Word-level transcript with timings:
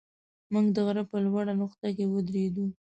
موږ 0.53 0.65
د 0.75 0.77
غره 0.85 1.03
په 1.11 1.17
لوړه 1.25 1.53
نقطه 1.61 1.87
کې 1.95 2.05
ودرېدو. 2.13 2.65